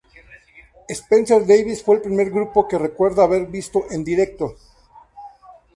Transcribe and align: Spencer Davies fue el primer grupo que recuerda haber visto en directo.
Spencer 0.89 1.45
Davies 1.45 1.83
fue 1.83 1.97
el 1.97 2.01
primer 2.01 2.31
grupo 2.31 2.67
que 2.67 2.79
recuerda 2.79 3.23
haber 3.23 3.45
visto 3.45 3.85
en 3.91 4.03
directo. 4.03 4.55